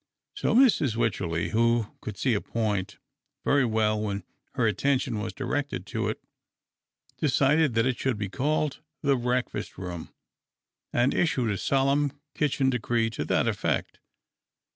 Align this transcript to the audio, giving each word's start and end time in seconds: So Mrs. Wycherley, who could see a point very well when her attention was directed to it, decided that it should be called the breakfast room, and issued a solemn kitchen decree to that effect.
So 0.35 0.55
Mrs. 0.55 0.95
Wycherley, 0.95 1.49
who 1.49 1.95
could 2.01 2.17
see 2.17 2.33
a 2.33 2.41
point 2.41 2.97
very 3.45 3.63
well 3.65 4.01
when 4.01 4.23
her 4.55 4.65
attention 4.65 5.19
was 5.19 5.31
directed 5.31 5.85
to 5.85 6.09
it, 6.09 6.19
decided 7.19 7.75
that 7.75 7.85
it 7.85 7.99
should 7.99 8.17
be 8.17 8.27
called 8.27 8.79
the 9.03 9.15
breakfast 9.15 9.77
room, 9.77 10.11
and 10.91 11.13
issued 11.13 11.51
a 11.51 11.57
solemn 11.59 12.19
kitchen 12.33 12.71
decree 12.71 13.11
to 13.11 13.23
that 13.25 13.47
effect. 13.47 13.99